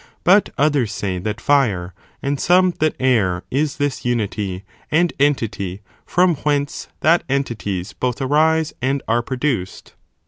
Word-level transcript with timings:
But 0.23 0.49
others 0.57 0.91
say 0.91 1.19
that 1.19 1.39
fire, 1.39 1.93
and 2.23 2.39
some 2.39 2.71
that 2.79 2.95
air, 2.99 3.43
is 3.51 3.77
this 3.77 4.03
unity 4.03 4.63
and 4.89 5.13
entity 5.19 5.81
from 6.07 6.37
whence 6.37 6.87
that 7.01 7.23
entities 7.29 7.93
both 7.93 8.19
arise 8.19 8.73
and 8.81 9.03
are 9.07 9.21
produced. 9.21 9.93